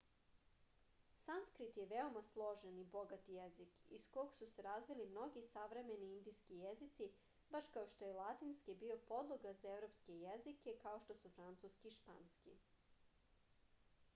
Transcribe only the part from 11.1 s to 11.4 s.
su